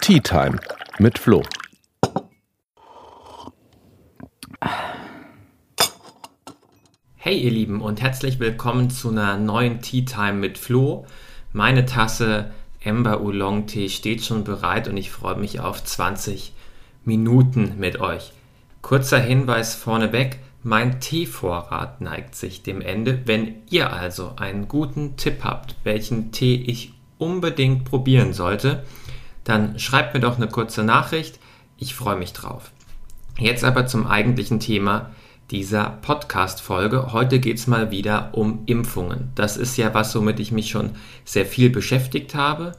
Tea 0.00 0.20
Time 0.20 0.58
mit 0.98 1.18
Flo. 1.18 1.42
Hey 7.16 7.38
ihr 7.38 7.50
Lieben 7.50 7.82
und 7.82 8.00
herzlich 8.00 8.40
willkommen 8.40 8.88
zu 8.88 9.10
einer 9.10 9.36
neuen 9.36 9.82
Tea 9.82 10.06
Time 10.06 10.34
mit 10.34 10.56
Flo. 10.56 11.04
Meine 11.52 11.84
Tasse 11.84 12.52
Ember 12.80 13.20
Oolong 13.20 13.66
Tee 13.66 13.90
steht 13.90 14.24
schon 14.24 14.44
bereit 14.44 14.88
und 14.88 14.96
ich 14.96 15.10
freue 15.10 15.36
mich 15.36 15.60
auf 15.60 15.84
20 15.84 16.54
Minuten 17.04 17.74
mit 17.78 18.00
euch. 18.00 18.32
Kurzer 18.80 19.20
Hinweis 19.20 19.74
vorneweg, 19.74 20.38
mein 20.62 21.00
Teevorrat 21.00 22.00
neigt 22.00 22.34
sich 22.34 22.62
dem 22.62 22.80
Ende. 22.80 23.22
Wenn 23.26 23.56
ihr 23.68 23.92
also 23.92 24.36
einen 24.36 24.68
guten 24.68 25.16
Tipp 25.16 25.44
habt, 25.44 25.76
welchen 25.84 26.32
Tee 26.32 26.54
ich 26.54 26.94
unbedingt 27.18 27.84
probieren 27.84 28.32
sollte, 28.32 28.84
dann 29.44 29.78
schreibt 29.78 30.14
mir 30.14 30.20
doch 30.20 30.36
eine 30.36 30.48
kurze 30.48 30.82
Nachricht. 30.82 31.38
Ich 31.76 31.94
freue 31.94 32.16
mich 32.16 32.32
drauf. 32.32 32.70
Jetzt 33.38 33.64
aber 33.64 33.86
zum 33.86 34.06
eigentlichen 34.06 34.60
Thema 34.60 35.10
dieser 35.50 35.98
Podcast-Folge. 36.02 37.12
Heute 37.12 37.38
geht 37.38 37.56
es 37.56 37.66
mal 37.66 37.90
wieder 37.90 38.30
um 38.32 38.62
Impfungen. 38.66 39.30
Das 39.34 39.56
ist 39.56 39.76
ja 39.76 39.94
was, 39.94 40.14
womit 40.14 40.40
ich 40.40 40.52
mich 40.52 40.70
schon 40.70 40.90
sehr 41.24 41.46
viel 41.46 41.70
beschäftigt 41.70 42.34
habe. 42.34 42.72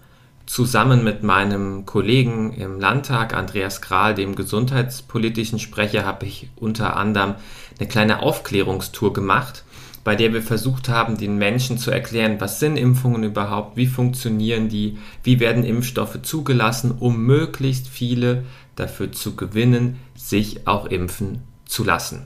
Zusammen 0.46 1.04
mit 1.04 1.24
meinem 1.24 1.86
Kollegen 1.86 2.54
im 2.54 2.80
Landtag, 2.80 3.34
Andreas 3.34 3.82
Grahl, 3.82 4.16
dem 4.16 4.36
gesundheitspolitischen 4.36 5.60
Sprecher, 5.60 6.06
habe 6.06 6.26
ich 6.26 6.50
unter 6.56 6.96
anderem 6.96 7.36
eine 7.80 7.88
kleine 7.88 8.22
Aufklärungstour 8.22 9.14
gemacht 9.14 9.64
bei 10.04 10.16
der 10.16 10.34
wir 10.34 10.42
versucht 10.42 10.90
haben, 10.90 11.18
den 11.18 11.38
Menschen 11.38 11.78
zu 11.78 11.92
erklären, 11.92 12.38
was 12.40 12.60
sind 12.60 12.78
Impfungen 12.78 13.24
überhaupt, 13.24 13.78
wie 13.78 13.88
funktionieren 13.88 14.70
die, 14.70 14.98
wie 15.24 15.40
werden 15.40 15.64
Impfstoffe 15.64 16.22
zugelassen, 16.22 16.94
um 17.00 17.26
möglichst 17.26 17.88
viele 17.88 18.44
dafür 18.76 19.12
zu 19.12 19.36
gewinnen, 19.36 20.00
sich 20.16 20.68
auch 20.68 20.86
impfen 20.86 21.44
zu 21.66 21.84
lassen. 21.84 22.26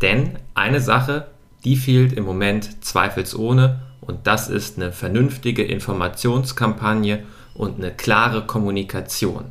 Denn 0.00 0.38
eine 0.54 0.80
Sache, 0.80 1.28
die 1.64 1.76
fehlt 1.76 2.12
im 2.12 2.24
Moment 2.24 2.84
zweifelsohne 2.84 3.82
und 4.00 4.26
das 4.26 4.48
ist 4.48 4.76
eine 4.76 4.92
vernünftige 4.92 5.62
Informationskampagne 5.62 7.22
und 7.54 7.78
eine 7.78 7.92
klare 7.92 8.46
Kommunikation. 8.46 9.44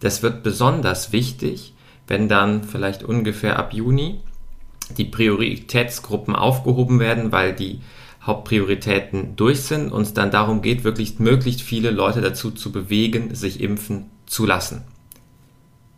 Das 0.00 0.22
wird 0.22 0.42
besonders 0.42 1.12
wichtig, 1.12 1.74
wenn 2.06 2.28
dann 2.28 2.64
vielleicht 2.64 3.02
ungefähr 3.02 3.58
ab 3.58 3.72
Juni 3.72 4.20
die 4.90 5.04
Prioritätsgruppen 5.04 6.34
aufgehoben 6.36 7.00
werden, 7.00 7.32
weil 7.32 7.54
die 7.54 7.80
Hauptprioritäten 8.22 9.36
durch 9.36 9.62
sind 9.62 9.92
und 9.92 10.02
es 10.02 10.14
dann 10.14 10.30
darum 10.30 10.62
geht, 10.62 10.84
wirklich 10.84 11.18
möglichst 11.18 11.62
viele 11.62 11.90
Leute 11.90 12.20
dazu 12.20 12.50
zu 12.50 12.72
bewegen, 12.72 13.34
sich 13.34 13.60
impfen 13.60 14.06
zu 14.26 14.46
lassen. 14.46 14.84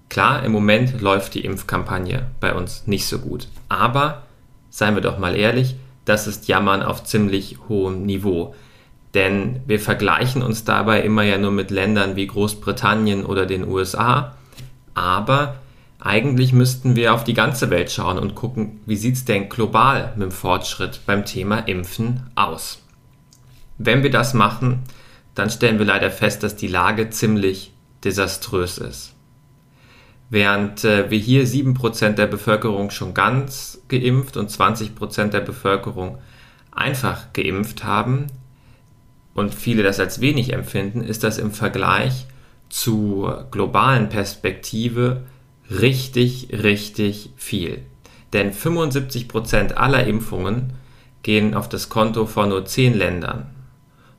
Klar, 0.09 0.45
im 0.45 0.53
Moment 0.53 1.01
läuft 1.01 1.35
die 1.35 1.45
Impfkampagne 1.45 2.27
bei 2.41 2.55
uns 2.55 2.87
nicht 2.87 3.07
so 3.07 3.19
gut. 3.19 3.49
Aber, 3.69 4.23
seien 4.71 4.95
wir 4.95 5.03
doch 5.03 5.19
mal 5.19 5.37
ehrlich, 5.37 5.77
das 6.05 6.27
ist 6.27 6.49
Jammern 6.49 6.83
auf 6.83 7.05
ziemlich 7.05 7.59
hohem 7.69 8.07
Niveau. 8.07 8.55
Denn 9.15 9.61
wir 9.67 9.81
vergleichen 9.81 10.43
uns 10.43 10.65
dabei 10.65 11.03
immer 11.03 11.23
ja 11.23 11.39
nur 11.39 11.51
mit 11.51 11.71
Ländern 11.71 12.17
wie 12.17 12.27
Großbritannien 12.27 13.25
oder 13.25 13.47
den 13.47 13.67
USA. 13.67 14.37
Aber 14.95 15.57
eigentlich 15.99 16.53
müssten 16.53 16.95
wir 16.95 17.15
auf 17.15 17.25
die 17.25 17.35
ganze 17.35 17.71
Welt 17.71 17.91
schauen 17.91 18.19
und 18.19 18.35
gucken, 18.35 18.81
wie 18.87 18.97
sieht 18.97 19.15
es 19.15 19.25
denn 19.25 19.49
global 19.49 20.13
mit 20.17 20.25
dem 20.25 20.31
Fortschritt 20.31 21.01
beim 21.07 21.25
Thema 21.25 21.61
Impfen 21.61 22.31
aus. 22.35 22.83
Wenn 23.79 24.03
wir 24.03 24.11
das 24.11 24.35
machen, 24.35 24.83
dann 25.35 25.51
stellen 25.51 25.79
wir 25.79 25.87
leider 25.87 26.11
fest, 26.11 26.43
dass 26.43 26.57
die 26.57 26.69
Lage 26.69 27.11
ziemlich 27.11 27.73
desaströs 28.05 28.79
ist. 28.79 29.15
Während 30.29 30.85
äh, 30.85 31.11
wir 31.11 31.19
hier 31.19 31.47
7% 31.47 32.11
der 32.13 32.27
Bevölkerung 32.27 32.91
schon 32.91 33.15
ganz 33.15 33.81
geimpft 33.89 34.37
und 34.37 34.51
20% 34.51 35.29
der 35.29 35.41
Bevölkerung 35.41 36.19
einfach 36.73 37.33
geimpft 37.33 37.85
haben 37.85 38.27
und 39.35 39.55
viele 39.55 39.83
das 39.83 40.01
als 40.01 40.21
wenig 40.21 40.53
empfinden, 40.53 41.03
ist 41.03 41.23
das 41.23 41.39
im 41.39 41.53
Vergleich 41.53 42.27
zur 42.69 43.47
globalen 43.51 44.09
Perspektive 44.09 45.23
richtig, 45.71 46.49
richtig 46.53 47.31
viel. 47.37 47.83
Denn 48.33 48.53
75% 48.53 49.75
aller 49.75 50.07
Impfungen 50.07 50.73
gehen 51.23 51.55
auf 51.55 51.69
das 51.69 51.89
Konto 51.89 52.27
von 52.27 52.51
nur 52.51 52.65
10 52.65 52.95
Ländern. 52.95 53.47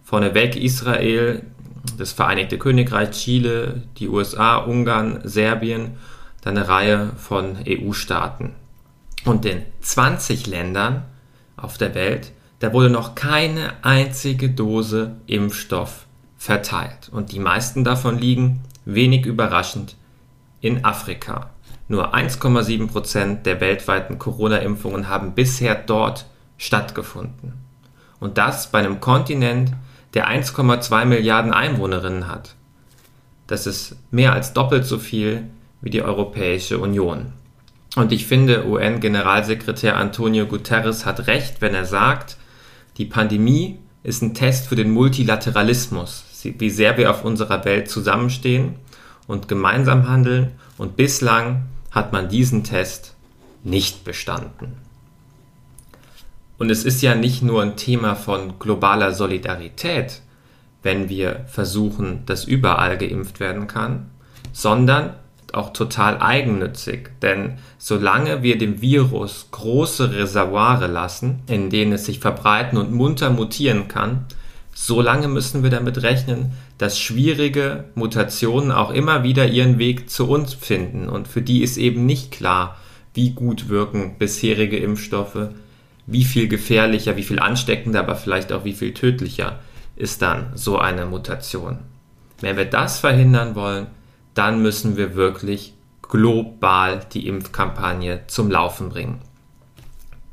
Vorneweg 0.04 0.56
Israel, 0.56 1.44
das 1.98 2.14
Vereinigte 2.14 2.58
Königreich, 2.58 3.12
Chile, 3.12 3.84
die 3.98 4.08
USA, 4.08 4.58
Ungarn, 4.58 5.20
Serbien, 5.24 5.98
dann 6.42 6.58
eine 6.58 6.68
Reihe 6.68 7.12
von 7.18 7.58
EU-Staaten. 7.68 8.56
Und 9.26 9.46
in 9.46 9.64
20 9.82 10.48
Ländern 10.48 11.04
auf 11.58 11.78
der 11.78 11.94
Welt, 11.94 12.32
da 12.60 12.72
wurde 12.72 12.90
noch 12.90 13.16
keine 13.16 13.74
einzige 13.84 14.50
Dose 14.50 15.18
Impfstoff 15.28 16.06
verteilt. 16.38 17.10
Und 17.12 17.34
die 17.34 17.40
meisten 17.40 17.84
davon 17.84 18.18
liegen, 18.18 18.62
wenig 18.86 19.26
überraschend, 19.26 19.97
in 20.62 20.84
Afrika. 20.84 21.52
Nur 21.88 22.14
1,7 22.14 22.88
Prozent 22.88 23.46
der 23.46 23.62
weltweiten 23.62 24.20
Corona-Impfungen 24.20 25.08
haben 25.08 25.34
bisher 25.34 25.76
dort 25.76 26.26
stattgefunden. 26.58 27.54
Und 28.20 28.38
das 28.38 28.72
bei 28.72 28.80
einem 28.80 29.00
Kontinent, 29.00 29.72
der 30.14 30.30
1,2 30.30 31.06
Milliarden 31.06 31.54
Einwohnerinnen 31.54 32.28
hat. 32.28 32.56
Das 33.46 33.68
ist 33.68 33.96
mehr 34.12 34.34
als 34.34 34.54
doppelt 34.54 34.86
so 34.86 34.98
viel 34.98 35.44
wie 35.82 35.90
die 35.90 36.02
Europäische 36.02 36.80
Union. 36.80 37.34
Und 37.96 38.12
ich 38.12 38.26
finde, 38.26 38.68
UN-Generalsekretär 38.68 39.96
Antonio 39.96 40.46
Guterres 40.46 41.06
hat 41.06 41.28
recht, 41.28 41.62
wenn 41.62 41.74
er 41.74 41.86
sagt, 41.86 42.38
die 42.98 43.06
Pandemie 43.06 43.80
ist 44.04 44.22
ein 44.22 44.34
Test 44.34 44.68
für 44.68 44.76
den 44.76 44.92
Multilateralismus, 44.92 46.26
wie 46.44 46.70
sehr 46.70 46.98
wir 46.98 47.10
auf 47.10 47.24
unserer 47.24 47.64
Welt 47.66 47.90
zusammenstehen 47.90 48.76
und 49.28 49.48
gemeinsam 49.48 50.08
handeln 50.08 50.54
und 50.78 50.96
bislang 50.96 51.64
hat 51.92 52.14
man 52.14 52.30
diesen 52.30 52.64
Test 52.64 53.16
nicht 53.64 54.04
bestanden. 54.04 54.76
Und 56.58 56.72
es 56.72 56.84
ist 56.84 57.02
ja 57.02 57.14
nicht 57.14 57.44
nur 57.44 57.62
ein 57.62 57.76
Thema 57.76 58.16
von 58.16 58.58
globaler 58.58 59.14
Solidarität, 59.14 60.22
wenn 60.82 61.10
wir 61.10 61.46
versuchen, 61.48 62.26
dass 62.26 62.46
überall 62.46 62.98
geimpft 62.98 63.40
werden 63.40 63.68
kann, 63.68 64.10
sondern 64.54 65.14
auch 65.54 65.72
total 65.74 66.22
eigennützig. 66.22 67.10
Denn 67.22 67.58
solange 67.78 68.44
wir 68.44 68.58
dem 68.58 68.82
Virus 68.82 69.48
große 69.52 70.14
Reservoire 70.14 70.88
lassen, 70.88 71.42
in 71.48 71.70
denen 71.70 71.94
es 71.94 72.06
sich 72.06 72.20
verbreiten 72.20 72.78
und 72.78 72.92
munter 72.92 73.30
mutieren 73.30 73.88
kann, 73.88 74.26
solange 74.74 75.28
müssen 75.28 75.64
wir 75.64 75.70
damit 75.70 76.02
rechnen, 76.04 76.52
dass 76.78 77.00
schwierige 77.00 77.86
Mutationen 77.96 78.72
auch 78.72 78.92
immer 78.92 79.24
wieder 79.24 79.48
ihren 79.48 79.80
Weg 79.80 80.10
zu 80.10 80.30
uns 80.30 80.54
finden. 80.54 81.10
Und 81.10 81.28
für 81.28 81.42
die 81.42 81.64
ist 81.64 81.78
eben 81.78 82.06
nicht 82.06 82.32
klar, 82.32 82.78
wie 83.14 83.32
gut 83.32 83.70
wirken 83.70 84.18
bisherige 84.20 84.78
Impfstoffe, 84.78 85.50
wie 86.06 86.24
viel 86.24 86.48
gefährlicher, 86.48 87.18
wie 87.18 87.24
viel 87.24 87.40
ansteckender, 87.40 88.00
aber 88.00 88.16
vielleicht 88.16 88.52
auch 88.52 88.64
wie 88.64 88.74
viel 88.74 88.94
tödlicher 88.94 89.60
ist 89.96 90.22
dann 90.22 90.52
so 90.56 90.78
eine 90.78 91.06
Mutation. 91.06 91.80
Wenn 92.40 92.58
wir 92.58 92.66
das 92.66 93.00
verhindern 93.00 93.56
wollen, 93.56 93.88
dann 94.36 94.62
müssen 94.62 94.96
wir 94.96 95.16
wirklich 95.16 95.74
global 96.04 97.02
die 97.12 97.28
Impfkampagne 97.28 98.22
zum 98.28 98.52
Laufen 98.52 98.90
bringen. 98.90 99.20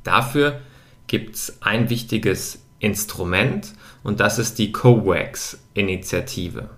Dafür 0.04 0.60
gibt 1.06 1.36
es 1.36 1.62
ein 1.62 1.88
wichtiges 1.88 2.63
Instrument 2.84 3.72
und 4.02 4.20
das 4.20 4.38
ist 4.38 4.58
die 4.58 4.70
COVAX-Initiative. 4.72 6.68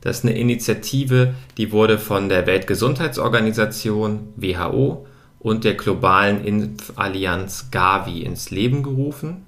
Das 0.00 0.18
ist 0.18 0.24
eine 0.24 0.36
Initiative, 0.36 1.34
die 1.56 1.72
wurde 1.72 1.98
von 1.98 2.28
der 2.28 2.46
Weltgesundheitsorganisation 2.46 4.28
WHO 4.36 5.06
und 5.38 5.64
der 5.64 5.74
globalen 5.74 6.44
Impfallianz 6.44 7.70
Gavi 7.70 8.20
ins 8.20 8.50
Leben 8.50 8.82
gerufen 8.82 9.44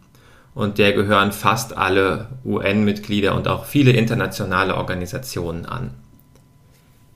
und 0.54 0.78
der 0.78 0.94
gehören 0.94 1.32
fast 1.32 1.76
alle 1.76 2.28
UN-Mitglieder 2.44 3.34
und 3.34 3.48
auch 3.48 3.66
viele 3.66 3.92
internationale 3.92 4.76
Organisationen 4.76 5.66
an. 5.66 5.90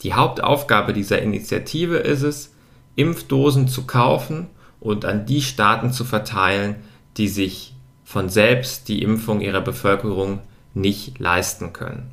Die 0.02 0.14
Hauptaufgabe 0.14 0.92
dieser 0.92 1.20
Initiative 1.22 1.96
ist 1.96 2.22
es, 2.22 2.54
Impfdosen 2.96 3.68
zu 3.68 3.86
kaufen 3.86 4.48
und 4.80 5.04
an 5.04 5.24
die 5.24 5.40
Staaten 5.40 5.92
zu 5.92 6.04
verteilen, 6.04 6.76
die 7.16 7.28
sich 7.28 7.74
von 8.10 8.28
selbst 8.28 8.88
die 8.88 9.02
Impfung 9.02 9.40
ihrer 9.40 9.60
Bevölkerung 9.60 10.40
nicht 10.74 11.20
leisten 11.20 11.72
können. 11.72 12.10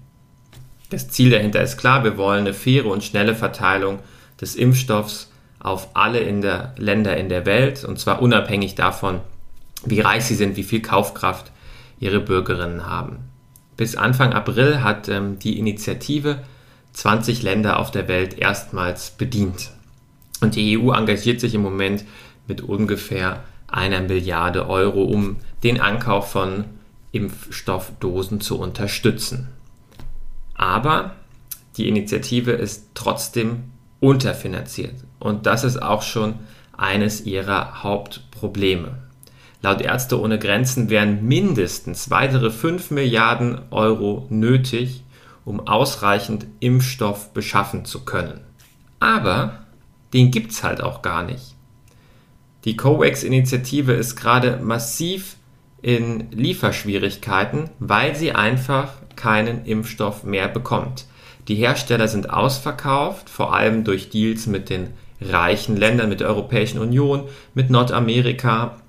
Das 0.92 1.10
Ziel 1.10 1.32
dahinter 1.32 1.64
ist 1.64 1.78
klar, 1.78 2.04
wir 2.04 2.18
wollen 2.18 2.42
eine 2.42 2.54
faire 2.54 2.86
und 2.86 3.04
schnelle 3.04 3.34
Verteilung 3.34 3.98
des 4.40 4.56
Impfstoffs 4.56 5.32
auf 5.58 5.96
alle 5.96 6.20
in 6.20 6.44
der 6.44 6.76
Länder 6.78 7.18
in 7.18 7.30
der 7.30 7.48
Welt 7.48 7.84
und 7.84 8.00
zwar 8.00 8.22
unabhängig 8.22 8.76
davon, 8.76 9.22
wie 9.86 10.00
reich 10.00 10.26
sie 10.26 10.36
sind, 10.36 10.56
wie 10.56 10.62
viel 10.62 10.84
Kaufkraft 10.84 11.52
ihre 12.00 12.20
Bürgerinnen 12.20 12.86
haben. 12.86 13.18
Bis 13.76 13.96
Anfang 13.96 14.34
April 14.34 14.84
hat 14.84 15.10
ähm, 15.10 15.40
die 15.40 15.58
Initiative 15.58 16.44
20 16.94 17.42
Länder 17.42 17.80
auf 17.80 17.90
der 17.90 18.08
Welt 18.08 18.38
erstmals 18.38 19.10
bedient. 19.10 19.72
Und 20.42 20.54
die 20.54 20.78
EU 20.78 20.92
engagiert 20.92 21.40
sich 21.42 21.56
im 21.56 21.64
Moment 21.64 22.06
mit 22.46 22.62
ungefähr 22.62 23.44
einer 23.68 24.02
Milliarde 24.02 24.68
Euro, 24.70 25.04
um 25.04 25.38
den 25.64 25.80
Ankauf 25.82 26.32
von 26.32 26.66
Impfstoffdosen 27.12 28.42
zu 28.42 28.60
unterstützen. 28.60 29.50
Aber 30.56 31.16
die 31.78 31.88
Initiative 31.88 32.52
ist 32.52 32.90
trotzdem 32.94 33.66
unterfinanziert. 34.00 34.96
Und 35.20 35.46
das 35.46 35.64
ist 35.64 35.82
auch 35.82 36.02
schon 36.02 36.36
eines 36.76 37.26
ihrer 37.26 37.84
Hauptprobleme. 37.84 38.98
Laut 39.62 39.82
Ärzte 39.82 40.22
ohne 40.22 40.38
Grenzen 40.38 40.90
wären 40.90 41.28
mindestens 41.28 42.10
weitere 42.10 42.52
5 42.52 42.92
Milliarden 42.92 43.60
Euro 43.72 44.28
nötig, 44.30 45.04
um 45.46 45.68
ausreichend 45.68 46.46
Impfstoff 46.60 47.34
beschaffen 47.34 47.86
zu 47.86 48.06
können. 48.06 48.42
Aber 49.00 49.66
den 50.14 50.32
gibt 50.32 50.52
es 50.52 50.64
halt 50.64 50.82
auch 50.82 51.02
gar 51.02 51.24
nicht. 51.24 51.57
Die 52.68 52.76
COVAX-Initiative 52.76 53.94
ist 53.94 54.18
gerade 54.18 54.60
massiv 54.62 55.38
in 55.82 56.30
Lieferschwierigkeiten, 56.32 57.70
weil 57.80 58.14
sie 58.14 58.34
einfach 58.34 58.92
keinen 59.16 59.64
Impfstoff 59.64 60.26
mehr 60.26 60.50
bekommt. 60.50 61.06
Die 61.48 61.56
Hersteller 61.56 62.10
sind 62.10 62.30
ausverkauft, 62.30 63.30
vor 63.30 63.56
allem 63.56 63.86
durch 63.86 64.10
Deals 64.10 64.48
mit 64.48 64.70
den 64.70 64.90
reichen 65.22 65.78
Ländern, 65.78 66.10
mit 66.10 66.20
der 66.20 66.28
Europäischen 66.28 66.80
Union, 66.80 67.30
mit 67.54 67.70
Nordamerika 67.70 68.82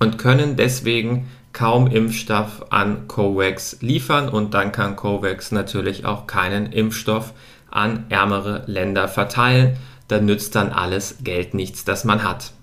und 0.00 0.16
können 0.16 0.56
deswegen 0.56 1.28
kaum 1.52 1.88
Impfstoff 1.88 2.72
an 2.72 3.06
COVAX 3.06 3.82
liefern 3.82 4.30
und 4.30 4.54
dann 4.54 4.72
kann 4.72 4.96
COVAX 4.96 5.52
natürlich 5.52 6.06
auch 6.06 6.26
keinen 6.26 6.72
Impfstoff 6.72 7.34
an 7.70 8.06
ärmere 8.08 8.62
Länder 8.64 9.08
verteilen. 9.08 9.76
Da 10.08 10.22
nützt 10.22 10.54
dann 10.54 10.70
alles 10.70 11.18
Geld 11.22 11.52
nichts, 11.52 11.84
das 11.84 12.06
man 12.06 12.24
hat. 12.24 12.55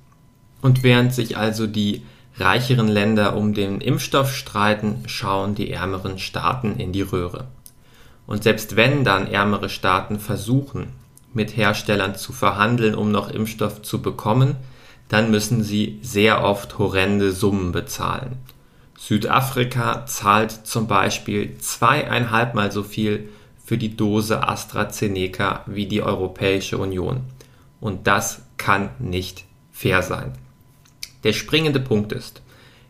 Und 0.63 0.81
während 0.81 1.13
sich 1.13 1.35
also 1.35 1.67
die 1.67 2.03
reicheren 2.37 2.87
Länder 2.87 3.35
um 3.35 3.53
den 3.53 3.81
Impfstoff 3.81 4.33
streiten, 4.33 5.03
schauen 5.07 5.55
die 5.55 5.69
ärmeren 5.69 6.17
Staaten 6.17 6.79
in 6.79 6.93
die 6.93 7.01
Röhre. 7.01 7.47
Und 8.25 8.43
selbst 8.43 8.77
wenn 8.77 9.03
dann 9.03 9.27
ärmere 9.27 9.67
Staaten 9.67 10.19
versuchen, 10.19 10.93
mit 11.33 11.57
Herstellern 11.57 12.15
zu 12.15 12.31
verhandeln, 12.31 12.95
um 12.95 13.11
noch 13.11 13.29
Impfstoff 13.29 13.81
zu 13.81 14.01
bekommen, 14.01 14.55
dann 15.09 15.31
müssen 15.31 15.63
sie 15.63 15.99
sehr 16.01 16.45
oft 16.45 16.77
horrende 16.77 17.33
Summen 17.33 17.73
bezahlen. 17.73 18.37
Südafrika 18.97 20.05
zahlt 20.05 20.51
zum 20.65 20.87
Beispiel 20.87 21.57
zweieinhalbmal 21.57 22.71
so 22.71 22.83
viel 22.83 23.27
für 23.65 23.77
die 23.77 23.97
Dose 23.97 24.47
AstraZeneca 24.47 25.65
wie 25.65 25.87
die 25.87 26.01
Europäische 26.01 26.77
Union. 26.77 27.23
Und 27.81 28.07
das 28.07 28.43
kann 28.55 28.91
nicht 28.99 29.43
fair 29.73 30.01
sein. 30.01 30.31
Der 31.23 31.33
springende 31.33 31.79
Punkt 31.79 32.11
ist, 32.11 32.41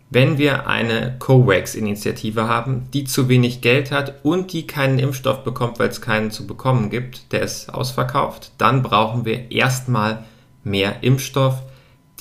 wenn 0.10 0.38
wir 0.38 0.68
eine 0.68 1.16
COVAX-Initiative 1.18 2.48
haben, 2.48 2.88
die 2.94 3.04
zu 3.04 3.30
wenig 3.30 3.62
Geld 3.62 3.92
hat 3.92 4.24
und 4.24 4.54
die 4.54 4.68
keinen 4.68 5.00
Impfstoff 5.00 5.44
bekommt, 5.44 5.80
weil 5.80 5.90
es 5.90 6.02
keinen 6.02 6.30
zu 6.30 6.46
bekommen 6.46 6.90
gibt, 6.90 7.32
der 7.32 7.42
ist 7.42 7.74
ausverkauft, 7.74 8.52
dann 8.58 8.84
brauchen 8.84 9.26
wir 9.26 9.52
erstmal 9.52 10.24
mehr 10.64 11.02
Impfstoff, 11.02 11.64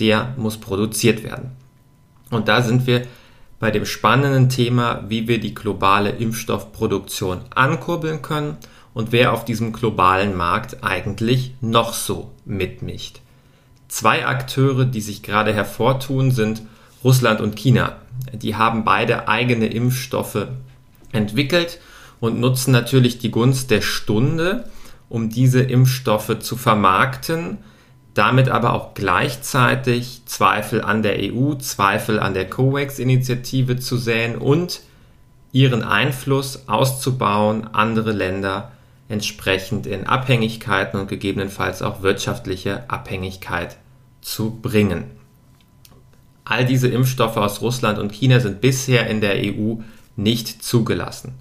der 0.01 0.35
muss 0.37 0.59
produziert 0.59 1.23
werden. 1.23 1.53
Und 2.31 2.49
da 2.49 2.63
sind 2.63 2.87
wir 2.87 3.03
bei 3.59 3.71
dem 3.71 3.87
spannenden 3.87 4.49
Thema, 4.49 5.05
wie 5.09 5.29
wir 5.29 5.39
die 5.39 5.55
globale 5.55 6.11
Impfstoffproduktion 6.11 7.43
ankurbeln 7.55 8.23
können 8.23 8.57
und 8.95 9.13
wer 9.13 9.33
auf 9.33 9.45
diesem 9.45 9.73
globalen 9.73 10.37
Markt 10.37 10.83
eigentlich 10.83 11.55
noch 11.61 11.93
so 11.93 12.33
mitmischt. 12.45 13.22
Zwei 13.93 14.25
Akteure, 14.25 14.87
die 14.87 15.03
sich 15.03 15.23
gerade 15.23 15.53
hervortun, 15.53 16.31
sind 16.31 16.63
Russland 17.05 17.43
und 17.43 17.57
China. 17.57 17.97
Die 18.33 18.57
haben 18.57 18.85
beide 18.85 19.29
eigene 19.29 19.67
Impfstoffe 19.67 20.47
entwickelt 21.13 21.79
und 22.19 22.41
nutzen 22.41 22.73
natürlich 22.73 23.19
die 23.19 23.31
Gunst 23.31 23.71
der 23.71 23.83
Stunde, 23.83 24.65
um 25.11 25.29
diese 25.29 25.61
Impfstoffe 25.61 26.39
zu 26.39 26.57
vermarkten, 26.57 27.59
damit 28.15 28.49
aber 28.49 28.73
auch 28.73 28.95
gleichzeitig 28.95 30.23
Zweifel 30.25 30.81
an 30.81 31.03
der 31.03 31.19
EU, 31.19 31.57
Zweifel 31.57 32.19
an 32.19 32.33
der 32.33 32.49
COVAX-Initiative 32.49 33.77
zu 33.77 33.99
säen 33.99 34.37
und 34.37 34.81
ihren 35.53 35.83
Einfluss 35.83 36.67
auszubauen, 36.67 37.69
andere 37.75 38.13
Länder 38.13 38.73
entsprechend 39.11 39.87
in 39.87 40.07
Abhängigkeiten 40.07 40.99
und 40.99 41.09
gegebenenfalls 41.09 41.83
auch 41.83 42.01
wirtschaftliche 42.01 42.89
Abhängigkeit 42.89 43.77
zu 44.23 44.59
bringen. 44.63 45.11
All 46.45 46.65
diese 46.65 46.89
Impfstoffe 46.89 47.37
aus 47.37 47.61
Russland 47.61 47.99
und 47.99 48.13
China 48.13 48.41
sind 48.41 48.61
bisher 48.61 49.07
in 49.09 49.21
der 49.21 49.35
EU 49.37 49.77
nicht 50.17 50.65
zugelassen. 50.65 51.35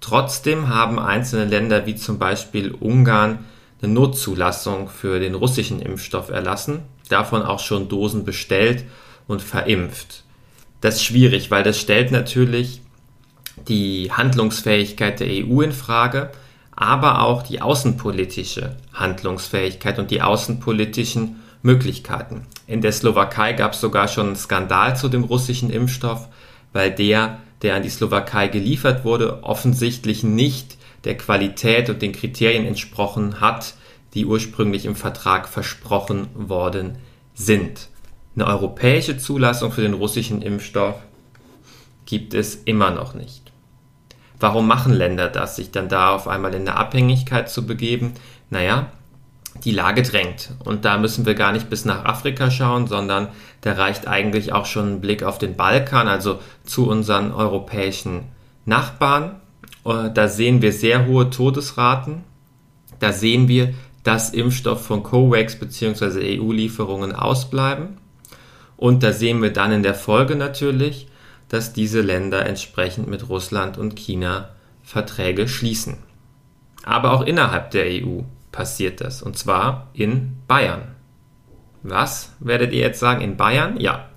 Trotzdem 0.00 0.68
haben 0.68 0.98
einzelne 0.98 1.44
Länder 1.44 1.86
wie 1.86 1.96
zum 1.96 2.18
Beispiel 2.18 2.70
Ungarn 2.70 3.40
eine 3.82 3.92
Notzulassung 3.92 4.88
für 4.88 5.20
den 5.20 5.34
russischen 5.34 5.80
Impfstoff 5.80 6.30
erlassen, 6.30 6.80
davon 7.08 7.42
auch 7.42 7.60
schon 7.60 7.88
Dosen 7.88 8.24
bestellt 8.24 8.84
und 9.26 9.42
verimpft. 9.42 10.24
Das 10.80 10.96
ist 10.96 11.04
schwierig, 11.04 11.50
weil 11.50 11.62
das 11.62 11.80
stellt 11.80 12.12
natürlich 12.12 12.80
die 13.66 14.12
Handlungsfähigkeit 14.12 15.20
der 15.20 15.28
EU 15.28 15.60
in 15.62 15.72
Frage, 15.72 16.30
aber 16.74 17.22
auch 17.22 17.42
die 17.42 17.60
außenpolitische 17.60 18.76
Handlungsfähigkeit 18.92 19.98
und 19.98 20.10
die 20.12 20.22
außenpolitischen 20.22 21.36
Möglichkeiten. 21.62 22.46
In 22.66 22.80
der 22.80 22.92
Slowakei 22.92 23.52
gab 23.52 23.72
es 23.72 23.80
sogar 23.80 24.08
schon 24.08 24.28
einen 24.28 24.36
Skandal 24.36 24.96
zu 24.96 25.08
dem 25.08 25.24
russischen 25.24 25.70
Impfstoff, 25.70 26.28
weil 26.72 26.90
der, 26.90 27.38
der 27.62 27.74
an 27.74 27.82
die 27.82 27.90
Slowakei 27.90 28.48
geliefert 28.48 29.04
wurde, 29.04 29.42
offensichtlich 29.42 30.22
nicht 30.22 30.76
der 31.04 31.16
Qualität 31.16 31.90
und 31.90 32.02
den 32.02 32.12
Kriterien 32.12 32.66
entsprochen 32.66 33.40
hat, 33.40 33.74
die 34.14 34.26
ursprünglich 34.26 34.84
im 34.86 34.96
Vertrag 34.96 35.48
versprochen 35.48 36.28
worden 36.34 36.98
sind. 37.34 37.88
Eine 38.34 38.46
europäische 38.46 39.18
Zulassung 39.18 39.72
für 39.72 39.82
den 39.82 39.94
russischen 39.94 40.42
Impfstoff 40.42 40.96
gibt 42.06 42.34
es 42.34 42.54
immer 42.54 42.90
noch 42.90 43.14
nicht. 43.14 43.52
Warum 44.40 44.66
machen 44.68 44.92
Länder 44.92 45.28
das, 45.28 45.56
sich 45.56 45.72
dann 45.72 45.88
da 45.88 46.14
auf 46.14 46.28
einmal 46.28 46.54
in 46.54 46.62
eine 46.62 46.76
Abhängigkeit 46.76 47.50
zu 47.50 47.66
begeben? 47.66 48.14
Naja, 48.50 48.92
die 49.64 49.72
Lage 49.72 50.02
drängt. 50.02 50.50
Und 50.64 50.84
da 50.84 50.98
müssen 50.98 51.26
wir 51.26 51.34
gar 51.34 51.52
nicht 51.52 51.70
bis 51.70 51.84
nach 51.84 52.04
Afrika 52.04 52.50
schauen, 52.50 52.86
sondern 52.86 53.28
da 53.60 53.72
reicht 53.72 54.06
eigentlich 54.06 54.52
auch 54.52 54.66
schon 54.66 54.94
ein 54.94 55.00
Blick 55.00 55.22
auf 55.22 55.38
den 55.38 55.56
Balkan, 55.56 56.08
also 56.08 56.38
zu 56.64 56.88
unseren 56.88 57.32
europäischen 57.32 58.24
Nachbarn. 58.64 59.40
Äh, 59.84 60.10
da 60.12 60.28
sehen 60.28 60.62
wir 60.62 60.72
sehr 60.72 61.06
hohe 61.06 61.30
Todesraten. 61.30 62.24
Da 63.00 63.12
sehen 63.12 63.48
wir, 63.48 63.74
dass 64.04 64.30
Impfstoff 64.30 64.84
von 64.84 65.02
COVAX 65.02 65.58
bzw. 65.58 66.38
EU-Lieferungen 66.38 67.14
ausbleiben. 67.14 67.98
Und 68.76 69.02
da 69.02 69.12
sehen 69.12 69.42
wir 69.42 69.52
dann 69.52 69.72
in 69.72 69.82
der 69.82 69.94
Folge 69.94 70.36
natürlich, 70.36 71.08
dass 71.48 71.72
diese 71.72 72.00
Länder 72.00 72.46
entsprechend 72.46 73.08
mit 73.08 73.28
Russland 73.28 73.76
und 73.76 73.96
China 73.96 74.50
Verträge 74.82 75.48
schließen. 75.48 75.98
Aber 76.84 77.12
auch 77.12 77.22
innerhalb 77.22 77.70
der 77.72 77.86
EU 77.86 78.22
passiert 78.52 79.00
das. 79.00 79.22
Und 79.22 79.36
zwar 79.36 79.90
in 79.92 80.36
Bayern. 80.46 80.94
Was 81.82 82.34
werdet 82.40 82.72
ihr 82.72 82.80
jetzt 82.80 83.00
sagen? 83.00 83.20
In 83.20 83.36
Bayern? 83.36 83.78
Ja. 83.78 84.08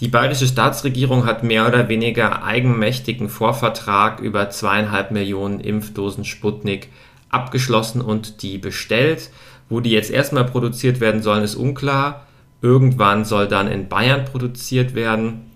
Die 0.00 0.08
bayerische 0.08 0.46
Staatsregierung 0.46 1.26
hat 1.26 1.44
mehr 1.44 1.66
oder 1.68 1.88
weniger 1.88 2.42
eigenmächtigen 2.42 3.28
Vorvertrag 3.28 4.20
über 4.20 4.50
zweieinhalb 4.50 5.12
Millionen 5.12 5.60
Impfdosen 5.60 6.24
Sputnik 6.24 6.88
abgeschlossen 7.28 8.00
und 8.00 8.42
die 8.42 8.58
bestellt. 8.58 9.30
Wo 9.68 9.80
die 9.80 9.90
jetzt 9.90 10.10
erstmal 10.10 10.44
produziert 10.44 11.00
werden 11.00 11.22
sollen, 11.22 11.44
ist 11.44 11.54
unklar. 11.54 12.26
Irgendwann 12.60 13.24
soll 13.24 13.48
dann 13.48 13.68
in 13.68 13.88
Bayern 13.88 14.24
produziert 14.24 14.94
werden. 14.94 15.50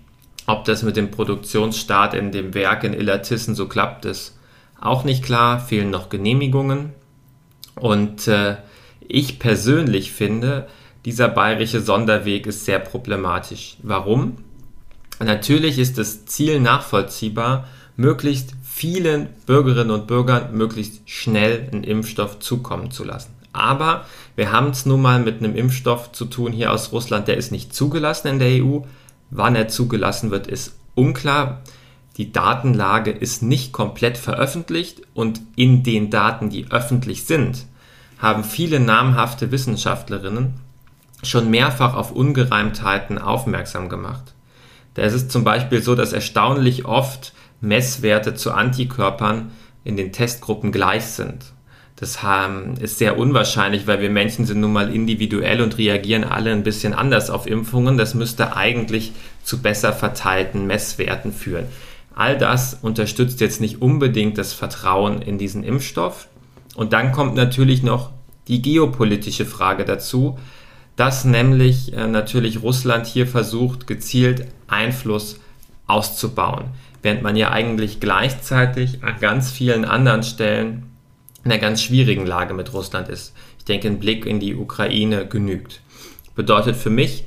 Ob 0.45 0.63
das 0.63 0.81
mit 0.81 0.95
dem 0.95 1.11
Produktionsstart 1.11 2.13
in 2.13 2.31
dem 2.31 2.53
Werk 2.53 2.83
in 2.83 2.93
Illertissen 2.93 3.53
so 3.53 3.67
klappt, 3.67 4.05
ist 4.05 4.39
auch 4.79 5.03
nicht 5.03 5.23
klar. 5.23 5.59
Fehlen 5.59 5.89
noch 5.89 6.09
Genehmigungen. 6.09 6.93
Und 7.79 8.27
äh, 8.27 8.57
ich 8.99 9.39
persönlich 9.39 10.11
finde, 10.11 10.67
dieser 11.05 11.29
bayerische 11.29 11.81
Sonderweg 11.81 12.47
ist 12.47 12.65
sehr 12.65 12.79
problematisch. 12.79 13.77
Warum? 13.81 14.37
Natürlich 15.19 15.79
ist 15.79 15.97
das 15.97 16.25
Ziel 16.25 16.59
nachvollziehbar, 16.59 17.67
möglichst 17.95 18.53
vielen 18.63 19.29
Bürgerinnen 19.45 19.91
und 19.91 20.05
Bürgern 20.05 20.55
möglichst 20.55 21.09
schnell 21.09 21.67
einen 21.71 21.83
Impfstoff 21.83 22.39
zukommen 22.39 22.91
zu 22.91 23.03
lassen. 23.03 23.33
Aber 23.53 24.05
wir 24.35 24.51
haben 24.51 24.69
es 24.69 24.85
nun 24.85 25.01
mal 25.01 25.19
mit 25.19 25.39
einem 25.39 25.55
Impfstoff 25.55 26.11
zu 26.11 26.25
tun 26.25 26.51
hier 26.51 26.71
aus 26.71 26.91
Russland, 26.91 27.27
der 27.27 27.37
ist 27.37 27.51
nicht 27.51 27.73
zugelassen 27.73 28.27
in 28.27 28.39
der 28.39 28.63
EU. 28.63 28.81
Wann 29.31 29.55
er 29.55 29.67
zugelassen 29.67 30.29
wird, 30.29 30.45
ist 30.45 30.75
unklar. 30.93 31.63
Die 32.17 32.31
Datenlage 32.31 33.11
ist 33.11 33.43
nicht 33.43 33.71
komplett 33.71 34.17
veröffentlicht 34.17 35.01
und 35.13 35.39
in 35.55 35.83
den 35.83 36.09
Daten, 36.09 36.49
die 36.49 36.71
öffentlich 36.71 37.25
sind, 37.25 37.65
haben 38.17 38.43
viele 38.43 38.79
namhafte 38.79 39.51
Wissenschaftlerinnen 39.51 40.55
schon 41.23 41.49
mehrfach 41.49 41.95
auf 41.95 42.11
Ungereimtheiten 42.11 43.19
aufmerksam 43.19 43.89
gemacht. 43.89 44.33
Da 44.95 45.03
ist 45.03 45.13
es 45.13 45.27
zum 45.27 45.43
Beispiel 45.43 45.81
so, 45.83 45.93
dass 45.93 46.13
erstaunlich 46.13 46.85
oft 46.85 47.33
Messwerte 47.61 48.33
zu 48.33 48.51
Antikörpern 48.51 49.51
in 49.83 49.95
den 49.95 50.11
Testgruppen 50.11 50.71
gleich 50.71 51.05
sind. 51.05 51.53
Das 51.97 52.19
ist 52.79 52.99
sehr 52.99 53.17
unwahrscheinlich, 53.17 53.87
weil 53.87 54.01
wir 54.01 54.11
Menschen 54.11 54.45
sind 54.45 54.59
nun 54.59 54.73
mal 54.73 54.93
individuell 54.93 55.61
und 55.61 55.79
reagieren 55.79 56.23
alle 56.23 56.51
ein 56.51 56.61
bisschen 56.61 56.93
anders 56.93 57.31
auf 57.31 57.47
Impfungen. 57.47 57.97
Das 57.97 58.13
müsste 58.13 58.55
eigentlich 58.55 59.13
zu 59.43 59.63
besser 59.63 59.93
verteilten 59.93 60.67
Messwerten 60.67 61.33
führen. 61.33 61.65
All 62.17 62.35
das 62.35 62.73
unterstützt 62.73 63.41
jetzt 63.41 63.61
nicht 63.61 63.79
unbedingt 63.79 64.39
das 64.39 64.51
Vertrauen 64.51 65.21
in 65.21 65.37
diesen 65.37 65.63
Impfstoff. 65.63 66.29
Und 66.75 66.91
dann 66.91 67.11
kommt 67.11 67.35
natürlich 67.35 67.83
noch 67.83 68.09
die 68.47 68.63
geopolitische 68.63 69.45
Frage 69.45 69.85
dazu, 69.85 70.39
dass 70.95 71.25
nämlich 71.25 71.93
äh, 71.93 72.07
natürlich 72.07 72.63
Russland 72.63 73.05
hier 73.05 73.27
versucht, 73.27 73.85
gezielt 73.85 74.47
Einfluss 74.65 75.39
auszubauen, 75.85 76.71
während 77.03 77.21
man 77.21 77.35
ja 77.35 77.51
eigentlich 77.51 77.99
gleichzeitig 77.99 79.03
an 79.03 79.17
ganz 79.19 79.51
vielen 79.51 79.85
anderen 79.85 80.23
Stellen 80.23 80.89
in 81.43 81.51
einer 81.51 81.61
ganz 81.61 81.83
schwierigen 81.83 82.25
Lage 82.25 82.55
mit 82.55 82.73
Russland 82.73 83.09
ist. 83.09 83.35
Ich 83.59 83.65
denke, 83.65 83.89
ein 83.89 83.99
Blick 83.99 84.25
in 84.25 84.39
die 84.39 84.55
Ukraine 84.55 85.27
genügt. 85.27 85.81
Bedeutet 86.33 86.77
für 86.77 86.89
mich, 86.89 87.25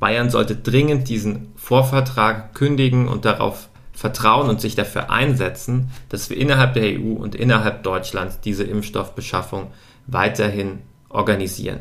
Bayern 0.00 0.30
sollte 0.30 0.56
dringend 0.56 1.10
diesen 1.10 1.52
Vorvertrag 1.54 2.54
kündigen 2.54 3.08
und 3.08 3.26
darauf 3.26 3.68
vertrauen 4.02 4.50
und 4.50 4.60
sich 4.60 4.74
dafür 4.74 5.10
einsetzen, 5.10 5.90
dass 6.08 6.28
wir 6.28 6.36
innerhalb 6.36 6.74
der 6.74 6.98
EU 6.98 7.12
und 7.12 7.36
innerhalb 7.36 7.84
Deutschlands 7.84 8.40
diese 8.40 8.64
Impfstoffbeschaffung 8.64 9.68
weiterhin 10.08 10.80
organisieren. 11.08 11.78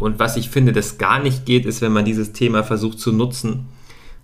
Und 0.00 0.18
was 0.18 0.36
ich 0.36 0.50
finde, 0.50 0.72
das 0.72 0.98
gar 0.98 1.20
nicht 1.20 1.46
geht, 1.46 1.66
ist, 1.66 1.82
wenn 1.82 1.92
man 1.92 2.04
dieses 2.04 2.32
Thema 2.32 2.64
versucht 2.64 2.98
zu 2.98 3.12
nutzen 3.12 3.68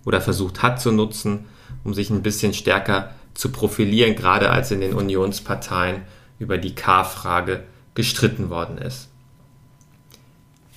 oder 0.03 0.19
versucht 0.19 0.63
hat 0.63 0.81
zu 0.81 0.91
nutzen, 0.91 1.45
um 1.85 1.93
sich 1.93 2.09
ein 2.09 2.23
bisschen 2.23 2.53
stärker 2.53 3.11
zu 3.33 3.49
profilieren, 3.49 4.17
gerade 4.17 4.49
als 4.49 4.69
in 4.71 4.81
den 4.81 4.95
Unionsparteien 4.95 6.01
über 6.39 6.57
die 6.57 6.75
K-Frage 6.75 7.63
gestritten 7.93 8.49
worden 8.49 8.77
ist. 8.79 9.07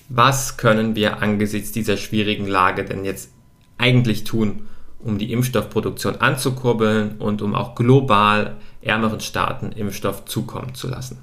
Was 0.08 0.58
können 0.58 0.94
wir 0.94 1.20
angesichts 1.20 1.72
dieser 1.72 1.96
schwierigen 1.96 2.46
Lage 2.46 2.84
denn 2.84 3.04
jetzt 3.04 3.32
eigentlich 3.78 4.22
tun, 4.22 4.68
um 5.02 5.18
die 5.18 5.32
Impfstoffproduktion 5.32 6.16
anzukurbeln 6.16 7.18
und 7.18 7.42
um 7.42 7.54
auch 7.54 7.74
global 7.74 8.56
ärmeren 8.82 9.20
Staaten 9.20 9.72
Impfstoff 9.72 10.24
zukommen 10.24 10.74
zu 10.74 10.88
lassen? 10.88 11.18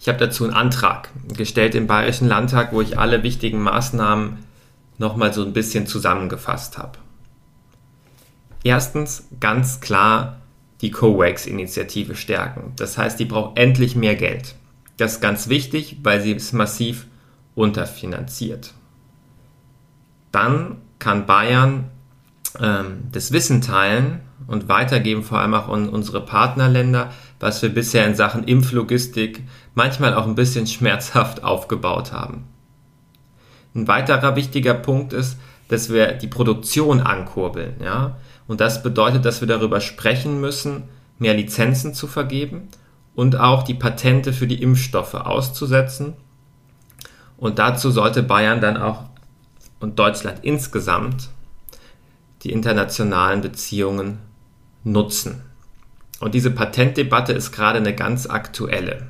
Ich 0.00 0.08
habe 0.08 0.18
dazu 0.18 0.44
einen 0.44 0.52
Antrag 0.52 1.10
gestellt 1.36 1.74
im 1.74 1.86
Bayerischen 1.86 2.28
Landtag, 2.28 2.72
wo 2.72 2.80
ich 2.80 2.98
alle 2.98 3.22
wichtigen 3.22 3.62
Maßnahmen 3.62 4.38
nochmal 4.98 5.32
so 5.32 5.42
ein 5.44 5.52
bisschen 5.52 5.86
zusammengefasst 5.86 6.78
habe. 6.78 6.98
Erstens 8.62 9.26
ganz 9.40 9.80
klar 9.80 10.40
die 10.80 10.90
COVAX-Initiative 10.90 12.14
stärken. 12.14 12.72
Das 12.76 12.98
heißt, 12.98 13.18
die 13.18 13.24
braucht 13.24 13.58
endlich 13.58 13.96
mehr 13.96 14.16
Geld. 14.16 14.54
Das 14.96 15.14
ist 15.14 15.20
ganz 15.20 15.48
wichtig, 15.48 15.98
weil 16.02 16.20
sie 16.20 16.32
ist 16.32 16.52
massiv 16.52 17.06
unterfinanziert. 17.54 18.74
Dann 20.32 20.78
kann 20.98 21.26
Bayern 21.26 21.90
ähm, 22.60 23.08
das 23.12 23.32
Wissen 23.32 23.60
teilen 23.60 24.20
und 24.46 24.68
weitergeben, 24.68 25.22
vor 25.22 25.38
allem 25.38 25.54
auch 25.54 25.68
an 25.68 25.88
unsere 25.88 26.24
Partnerländer, 26.24 27.10
was 27.40 27.62
wir 27.62 27.68
bisher 27.68 28.06
in 28.06 28.14
Sachen 28.14 28.44
Impflogistik 28.44 29.42
manchmal 29.74 30.14
auch 30.14 30.26
ein 30.26 30.34
bisschen 30.34 30.66
schmerzhaft 30.66 31.42
aufgebaut 31.44 32.12
haben. 32.12 32.44
Ein 33.74 33.88
weiterer 33.88 34.36
wichtiger 34.36 34.74
Punkt 34.74 35.12
ist, 35.12 35.36
dass 35.68 35.90
wir 35.90 36.12
die 36.12 36.28
Produktion 36.28 37.00
ankurbeln. 37.00 37.74
Ja? 37.82 38.18
Und 38.46 38.60
das 38.60 38.82
bedeutet, 38.82 39.24
dass 39.24 39.40
wir 39.40 39.48
darüber 39.48 39.80
sprechen 39.80 40.40
müssen, 40.40 40.84
mehr 41.18 41.34
Lizenzen 41.34 41.94
zu 41.94 42.06
vergeben 42.06 42.68
und 43.14 43.36
auch 43.36 43.62
die 43.62 43.74
Patente 43.74 44.32
für 44.32 44.46
die 44.46 44.62
Impfstoffe 44.62 45.14
auszusetzen. 45.14 46.14
Und 47.36 47.58
dazu 47.58 47.90
sollte 47.90 48.22
Bayern 48.22 48.60
dann 48.60 48.76
auch 48.76 49.04
und 49.80 49.98
Deutschland 49.98 50.38
insgesamt 50.42 51.28
die 52.44 52.52
internationalen 52.52 53.40
Beziehungen 53.40 54.18
nutzen. 54.84 55.42
Und 56.20 56.34
diese 56.34 56.50
Patentdebatte 56.50 57.32
ist 57.32 57.52
gerade 57.52 57.78
eine 57.78 57.94
ganz 57.94 58.26
aktuelle. 58.26 59.08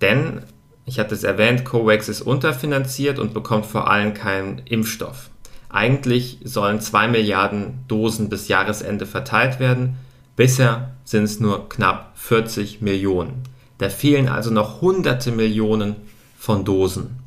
Denn, 0.00 0.42
ich 0.84 0.98
hatte 0.98 1.14
es 1.14 1.24
erwähnt, 1.24 1.64
COVAX 1.64 2.08
ist 2.08 2.22
unterfinanziert 2.22 3.18
und 3.18 3.34
bekommt 3.34 3.66
vor 3.66 3.90
allem 3.90 4.14
keinen 4.14 4.58
Impfstoff. 4.64 5.30
Eigentlich 5.70 6.38
sollen 6.44 6.80
2 6.80 7.08
Milliarden 7.08 7.84
Dosen 7.88 8.28
bis 8.28 8.48
Jahresende 8.48 9.06
verteilt 9.06 9.60
werden. 9.60 9.96
Bisher 10.36 10.94
sind 11.04 11.24
es 11.24 11.40
nur 11.40 11.68
knapp 11.68 12.12
40 12.16 12.80
Millionen. 12.80 13.42
Da 13.78 13.88
fehlen 13.90 14.28
also 14.28 14.50
noch 14.50 14.80
hunderte 14.80 15.30
Millionen 15.30 15.96
von 16.38 16.64
Dosen. 16.64 17.18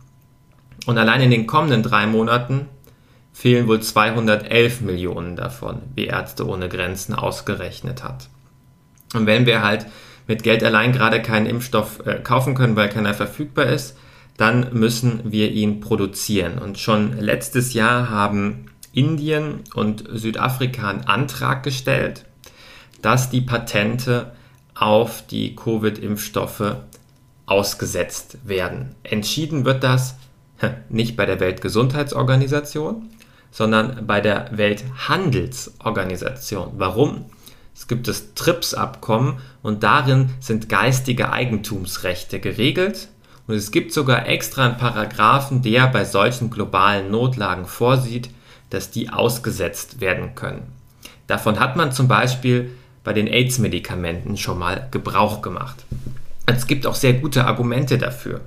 Und 0.85 0.97
allein 0.97 1.21
in 1.21 1.31
den 1.31 1.47
kommenden 1.47 1.83
drei 1.83 2.07
Monaten 2.07 2.67
fehlen 3.33 3.67
wohl 3.67 3.81
211 3.81 4.81
Millionen 4.81 5.35
davon, 5.35 5.81
wie 5.95 6.05
Ärzte 6.05 6.47
ohne 6.47 6.69
Grenzen 6.69 7.15
ausgerechnet 7.15 8.03
hat. 8.03 8.29
Und 9.13 9.25
wenn 9.25 9.45
wir 9.45 9.63
halt 9.63 9.87
mit 10.27 10.43
Geld 10.43 10.63
allein 10.63 10.93
gerade 10.93 11.21
keinen 11.21 11.45
Impfstoff 11.45 12.05
äh, 12.05 12.15
kaufen 12.15 12.55
können, 12.55 12.75
weil 12.75 12.89
keiner 12.89 13.13
verfügbar 13.13 13.65
ist, 13.65 13.97
dann 14.37 14.73
müssen 14.73 15.31
wir 15.31 15.51
ihn 15.51 15.81
produzieren. 15.81 16.57
Und 16.57 16.79
schon 16.79 17.17
letztes 17.19 17.73
Jahr 17.73 18.09
haben 18.09 18.67
Indien 18.93 19.61
und 19.73 20.03
Südafrika 20.11 20.89
einen 20.89 21.05
Antrag 21.05 21.63
gestellt, 21.63 22.25
dass 23.01 23.29
die 23.29 23.41
Patente 23.41 24.31
auf 24.73 25.25
die 25.27 25.55
Covid-Impfstoffe 25.55 26.75
ausgesetzt 27.45 28.37
werden. 28.43 28.95
Entschieden 29.03 29.65
wird 29.65 29.83
das 29.83 30.15
nicht 30.89 31.17
bei 31.17 31.25
der 31.25 31.39
Weltgesundheitsorganisation, 31.39 33.09
sondern 33.51 34.07
bei 34.07 34.21
der 34.21 34.49
Welthandelsorganisation. 34.51 36.71
Warum? 36.77 37.25
Es 37.75 37.87
gibt 37.87 38.07
das 38.07 38.33
TRIPS-Abkommen 38.35 39.39
und 39.61 39.83
darin 39.83 40.29
sind 40.39 40.69
geistige 40.69 41.31
Eigentumsrechte 41.31 42.39
geregelt. 42.39 43.09
Und 43.47 43.55
es 43.55 43.71
gibt 43.71 43.91
sogar 43.91 44.27
extra 44.27 44.65
einen 44.65 44.77
Paragraphen, 44.77 45.61
der 45.61 45.87
bei 45.87 46.05
solchen 46.05 46.49
globalen 46.49 47.11
Notlagen 47.11 47.65
vorsieht, 47.65 48.29
dass 48.69 48.91
die 48.91 49.09
ausgesetzt 49.09 49.99
werden 49.99 50.35
können. 50.35 50.71
Davon 51.27 51.59
hat 51.59 51.75
man 51.75 51.91
zum 51.91 52.07
Beispiel 52.07 52.71
bei 53.03 53.13
den 53.13 53.27
AIDS-Medikamenten 53.27 54.37
schon 54.37 54.59
mal 54.59 54.87
Gebrauch 54.91 55.41
gemacht. 55.41 55.85
Es 56.45 56.67
gibt 56.67 56.85
auch 56.85 56.95
sehr 56.95 57.13
gute 57.13 57.45
Argumente 57.45 57.97
dafür. 57.97 58.41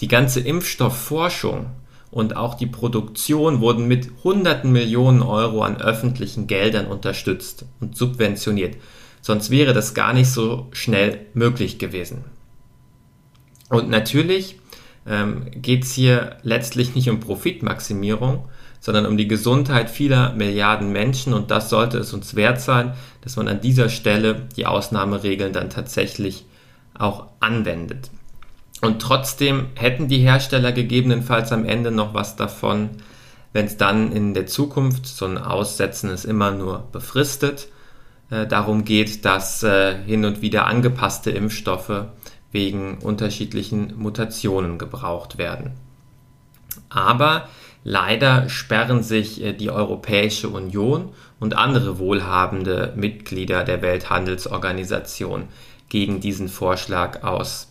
Die 0.00 0.08
ganze 0.08 0.40
Impfstoffforschung 0.40 1.66
und 2.10 2.36
auch 2.36 2.54
die 2.54 2.66
Produktion 2.66 3.60
wurden 3.60 3.88
mit 3.88 4.10
hunderten 4.24 4.72
Millionen 4.72 5.22
Euro 5.22 5.62
an 5.62 5.80
öffentlichen 5.80 6.46
Geldern 6.46 6.86
unterstützt 6.86 7.64
und 7.80 7.96
subventioniert. 7.96 8.76
Sonst 9.20 9.50
wäre 9.50 9.72
das 9.72 9.94
gar 9.94 10.12
nicht 10.12 10.30
so 10.30 10.68
schnell 10.72 11.26
möglich 11.34 11.78
gewesen. 11.78 12.24
Und 13.68 13.90
natürlich 13.90 14.58
ähm, 15.06 15.46
geht 15.50 15.84
es 15.84 15.92
hier 15.92 16.36
letztlich 16.42 16.94
nicht 16.94 17.10
um 17.10 17.20
Profitmaximierung, 17.20 18.48
sondern 18.80 19.06
um 19.06 19.16
die 19.16 19.26
Gesundheit 19.26 19.90
vieler 19.90 20.32
Milliarden 20.34 20.92
Menschen 20.92 21.34
und 21.34 21.50
das 21.50 21.70
sollte 21.70 21.98
es 21.98 22.12
uns 22.12 22.36
wert 22.36 22.60
sein, 22.60 22.94
dass 23.22 23.36
man 23.36 23.48
an 23.48 23.60
dieser 23.60 23.88
Stelle 23.88 24.46
die 24.56 24.66
Ausnahmeregeln 24.66 25.52
dann 25.52 25.70
tatsächlich 25.70 26.46
auch 26.96 27.26
anwendet. 27.40 28.10
Und 28.82 29.00
trotzdem 29.00 29.68
hätten 29.74 30.08
die 30.08 30.18
Hersteller 30.18 30.72
gegebenenfalls 30.72 31.52
am 31.52 31.64
Ende 31.64 31.90
noch 31.90 32.14
was 32.14 32.36
davon, 32.36 32.90
wenn 33.52 33.66
es 33.66 33.76
dann 33.76 34.12
in 34.12 34.34
der 34.34 34.46
Zukunft, 34.46 35.06
so 35.06 35.24
ein 35.24 35.38
Aussetzen 35.38 36.10
ist 36.10 36.26
immer 36.26 36.50
nur 36.50 36.88
befristet, 36.92 37.68
äh, 38.30 38.46
darum 38.46 38.84
geht, 38.84 39.24
dass 39.24 39.62
äh, 39.62 39.96
hin 40.04 40.24
und 40.24 40.42
wieder 40.42 40.66
angepasste 40.66 41.30
Impfstoffe 41.30 42.06
wegen 42.52 42.98
unterschiedlichen 42.98 43.94
Mutationen 43.96 44.78
gebraucht 44.78 45.38
werden. 45.38 45.72
Aber 46.90 47.48
leider 47.82 48.48
sperren 48.48 49.02
sich 49.02 49.42
äh, 49.42 49.52
die 49.54 49.70
Europäische 49.70 50.48
Union 50.48 51.14
und 51.40 51.56
andere 51.56 51.98
wohlhabende 51.98 52.92
Mitglieder 52.96 53.64
der 53.64 53.80
Welthandelsorganisation 53.80 55.44
gegen 55.88 56.20
diesen 56.20 56.48
Vorschlag 56.48 57.22
aus 57.22 57.68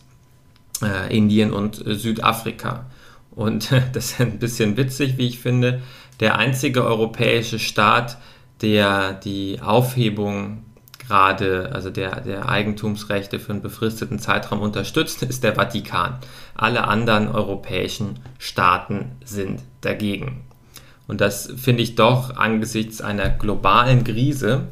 äh, 0.82 1.16
Indien 1.16 1.52
und 1.52 1.86
äh, 1.86 1.94
Südafrika. 1.94 2.86
Und 3.30 3.70
das 3.92 4.12
ist 4.12 4.20
ein 4.20 4.38
bisschen 4.38 4.76
witzig, 4.76 5.18
wie 5.18 5.26
ich 5.26 5.38
finde. 5.38 5.82
Der 6.20 6.38
einzige 6.38 6.84
europäische 6.84 7.58
Staat, 7.58 8.18
der 8.62 9.12
die 9.12 9.60
Aufhebung 9.60 10.62
gerade, 11.06 11.70
also 11.72 11.90
der, 11.90 12.20
der 12.20 12.48
Eigentumsrechte 12.48 13.38
für 13.38 13.52
einen 13.52 13.62
befristeten 13.62 14.18
Zeitraum 14.18 14.60
unterstützt, 14.60 15.22
ist 15.22 15.44
der 15.44 15.54
Vatikan. 15.54 16.18
Alle 16.54 16.84
anderen 16.84 17.28
europäischen 17.28 18.20
Staaten 18.38 19.12
sind 19.24 19.62
dagegen. 19.82 20.42
Und 21.06 21.20
das 21.20 21.52
finde 21.56 21.82
ich 21.82 21.94
doch 21.94 22.36
angesichts 22.36 23.00
einer 23.00 23.28
globalen 23.28 24.02
Krise, 24.02 24.68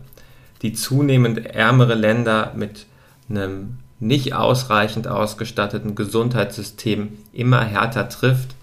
die 0.63 0.73
zunehmend 0.73 1.45
ärmere 1.47 1.95
Länder 1.95 2.53
mit 2.57 2.87
einem 3.29 3.79
nicht 4.01 4.35
ausreichend 4.35 5.09
ausgestatteten 5.09 5.95
Gesundheitssystem 5.95 7.19
immer 7.33 7.63
härter 7.63 8.09
trifft, 8.09 8.55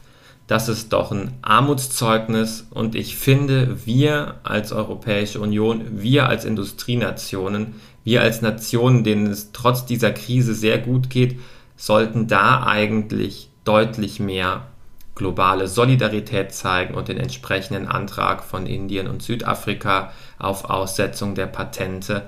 das 0.51 0.67
ist 0.67 0.91
doch 0.91 1.13
ein 1.13 1.31
Armutszeugnis 1.41 2.67
und 2.71 2.93
ich 2.93 3.15
finde, 3.15 3.85
wir 3.85 4.35
als 4.43 4.73
Europäische 4.73 5.39
Union, 5.39 6.01
wir 6.01 6.27
als 6.27 6.43
Industrienationen, 6.43 7.75
wir 8.03 8.21
als 8.21 8.41
Nationen, 8.41 9.05
denen 9.05 9.27
es 9.27 9.53
trotz 9.53 9.85
dieser 9.85 10.11
Krise 10.11 10.53
sehr 10.53 10.79
gut 10.79 11.09
geht, 11.09 11.39
sollten 11.77 12.27
da 12.27 12.63
eigentlich 12.65 13.49
deutlich 13.63 14.19
mehr 14.19 14.67
globale 15.15 15.69
Solidarität 15.69 16.53
zeigen 16.53 16.95
und 16.95 17.07
den 17.07 17.17
entsprechenden 17.17 17.87
Antrag 17.87 18.43
von 18.43 18.65
Indien 18.65 19.07
und 19.07 19.23
Südafrika 19.23 20.11
auf 20.37 20.65
Aussetzung 20.65 21.33
der 21.33 21.47
Patente 21.47 22.23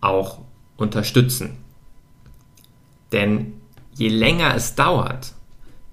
auch 0.00 0.38
unterstützen. 0.78 1.58
Denn 3.12 3.54
je 3.94 4.08
länger 4.08 4.54
es 4.54 4.74
dauert, 4.74 5.32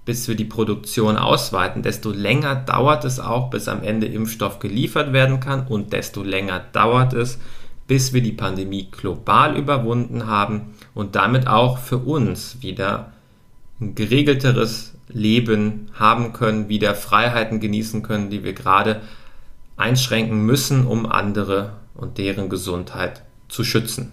bis 0.05 0.27
wir 0.27 0.35
die 0.35 0.45
Produktion 0.45 1.15
ausweiten, 1.17 1.81
desto 1.81 2.11
länger 2.11 2.55
dauert 2.55 3.05
es 3.05 3.19
auch, 3.19 3.49
bis 3.49 3.67
am 3.67 3.83
Ende 3.83 4.07
Impfstoff 4.07 4.59
geliefert 4.59 5.13
werden 5.13 5.39
kann 5.39 5.67
und 5.67 5.93
desto 5.93 6.23
länger 6.23 6.61
dauert 6.73 7.13
es, 7.13 7.39
bis 7.87 8.13
wir 8.13 8.21
die 8.21 8.31
Pandemie 8.31 8.89
global 8.91 9.57
überwunden 9.57 10.27
haben 10.27 10.73
und 10.93 11.15
damit 11.15 11.47
auch 11.47 11.77
für 11.77 11.97
uns 11.97 12.61
wieder 12.61 13.13
ein 13.79 13.95
geregelteres 13.95 14.93
Leben 15.09 15.89
haben 15.93 16.33
können, 16.33 16.69
wieder 16.69 16.95
Freiheiten 16.95 17.59
genießen 17.59 18.03
können, 18.03 18.29
die 18.29 18.43
wir 18.43 18.53
gerade 18.53 19.01
einschränken 19.77 20.45
müssen, 20.45 20.85
um 20.85 21.05
andere 21.05 21.73
und 21.93 22.17
deren 22.17 22.49
Gesundheit 22.49 23.21
zu 23.47 23.63
schützen. 23.63 24.11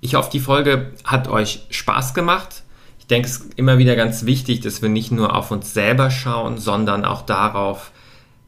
Ich 0.00 0.14
hoffe, 0.14 0.30
die 0.32 0.40
Folge 0.40 0.92
hat 1.04 1.28
euch 1.28 1.66
Spaß 1.70 2.14
gemacht. 2.14 2.62
Ich 2.98 3.06
denke, 3.06 3.28
es 3.28 3.38
ist 3.38 3.54
immer 3.54 3.78
wieder 3.78 3.96
ganz 3.96 4.26
wichtig, 4.26 4.60
dass 4.60 4.82
wir 4.82 4.88
nicht 4.88 5.10
nur 5.10 5.34
auf 5.34 5.50
uns 5.50 5.74
selber 5.74 6.10
schauen, 6.10 6.58
sondern 6.58 7.04
auch 7.04 7.22
darauf, 7.22 7.90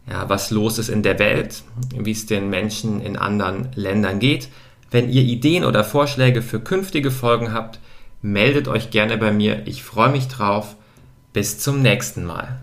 ja, 0.09 0.29
was 0.29 0.51
los 0.51 0.79
ist 0.79 0.89
in 0.89 1.03
der 1.03 1.19
Welt, 1.19 1.63
wie 1.97 2.13
es 2.13 2.27
den 2.27 2.51
Menschen 2.51 3.01
in 3.01 3.17
anderen 3.17 3.69
Ländern 3.75 4.19
geht. 4.19 4.49
Wenn 4.91 5.11
ihr 5.11 5.23
Ideen 5.23 5.65
oder 5.65 5.85
Vorschläge 5.85 6.43
für 6.43 6.61
künftige 6.61 7.11
Folgen 7.11 7.53
habt, 7.53 7.79
meldet 8.23 8.69
euch 8.69 8.91
gerne 8.91 9.17
bei 9.19 9.33
mir. 9.33 9.67
Ich 9.67 9.83
freue 9.83 10.11
mich 10.11 10.29
drauf. 10.29 10.77
Bis 11.33 11.61
zum 11.61 11.81
nächsten 11.81 12.25
Mal. 12.25 12.61